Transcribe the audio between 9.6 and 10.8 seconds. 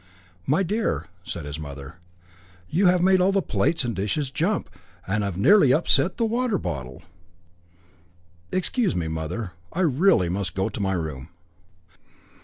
I really must go to